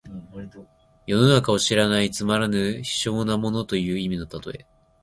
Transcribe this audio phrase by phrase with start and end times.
[1.05, 4.65] 世の中を知らないつまらぬ卑小な者という意味の例え。